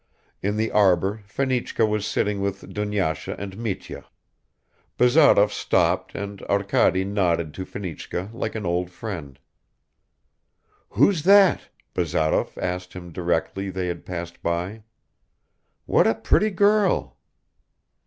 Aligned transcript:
In 0.41 0.57
the 0.57 0.71
arbor 0.71 1.21
Fenichka 1.27 1.85
was 1.87 2.07
sitting 2.07 2.41
with 2.41 2.73
Dunyasha 2.73 3.35
and 3.37 3.55
Mitya. 3.59 4.05
Bazarov 4.97 5.53
stopped 5.53 6.15
and 6.15 6.41
Arkady 6.49 7.05
nodded 7.05 7.53
to 7.53 7.65
Fenichka 7.67 8.31
like 8.33 8.55
an 8.55 8.65
old 8.65 8.89
friend. 8.89 9.37
"Who's 10.89 11.21
that?" 11.21 11.69
Bazarov 11.93 12.57
asked 12.57 12.93
him 12.93 13.11
directly 13.11 13.69
they 13.69 13.89
had 13.89 14.03
passed 14.03 14.41
by. 14.41 14.81
"What 15.85 16.07
a 16.07 16.15
pretty 16.15 16.49
girl!" 16.49 17.17